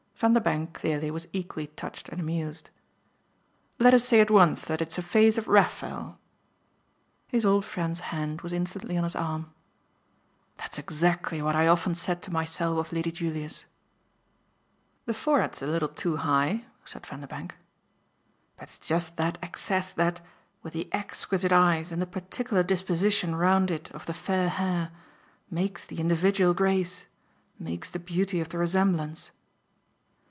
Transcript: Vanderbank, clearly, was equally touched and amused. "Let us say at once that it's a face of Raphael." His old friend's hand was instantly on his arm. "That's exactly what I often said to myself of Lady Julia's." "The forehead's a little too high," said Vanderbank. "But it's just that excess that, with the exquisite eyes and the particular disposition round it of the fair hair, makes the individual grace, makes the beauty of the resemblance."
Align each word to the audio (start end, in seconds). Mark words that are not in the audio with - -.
Vanderbank, 0.23 0.75
clearly, 0.75 1.09
was 1.09 1.27
equally 1.33 1.65
touched 1.65 2.07
and 2.09 2.21
amused. 2.21 2.69
"Let 3.79 3.91
us 3.95 4.03
say 4.05 4.19
at 4.21 4.29
once 4.29 4.63
that 4.65 4.79
it's 4.79 4.99
a 4.99 5.01
face 5.01 5.39
of 5.39 5.47
Raphael." 5.47 6.19
His 7.27 7.43
old 7.43 7.65
friend's 7.65 8.01
hand 8.01 8.41
was 8.43 8.53
instantly 8.53 8.99
on 8.99 9.03
his 9.03 9.15
arm. 9.15 9.51
"That's 10.57 10.77
exactly 10.77 11.41
what 11.41 11.55
I 11.55 11.65
often 11.65 11.95
said 11.95 12.21
to 12.21 12.31
myself 12.31 12.77
of 12.77 12.93
Lady 12.93 13.11
Julia's." 13.11 13.65
"The 15.07 15.15
forehead's 15.15 15.63
a 15.63 15.65
little 15.65 15.87
too 15.89 16.17
high," 16.17 16.65
said 16.85 17.03
Vanderbank. 17.07 17.55
"But 18.57 18.65
it's 18.65 18.77
just 18.77 19.17
that 19.17 19.39
excess 19.41 19.91
that, 19.93 20.21
with 20.61 20.73
the 20.73 20.87
exquisite 20.93 21.51
eyes 21.51 21.91
and 21.91 21.99
the 21.99 22.05
particular 22.05 22.61
disposition 22.61 23.33
round 23.35 23.71
it 23.71 23.89
of 23.89 24.05
the 24.05 24.13
fair 24.13 24.49
hair, 24.49 24.91
makes 25.49 25.83
the 25.83 25.97
individual 25.99 26.53
grace, 26.53 27.07
makes 27.57 27.89
the 27.89 27.97
beauty 27.97 28.39
of 28.39 28.49
the 28.49 28.59
resemblance." 28.59 29.31